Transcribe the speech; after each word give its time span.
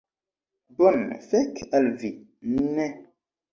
Bone, 0.79 1.19
fek 1.27 1.63
al 1.81 1.87
vi. 2.01 2.11
Ne. 2.57 2.91